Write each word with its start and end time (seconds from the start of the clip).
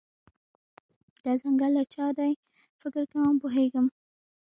دا 1.23 1.31
ځنګل 1.41 1.71
د 1.77 1.79
چا 1.93 2.05
دی، 2.17 2.31
فکر 2.81 3.03
کوم 3.13 3.35
پوهیږم 3.41 3.85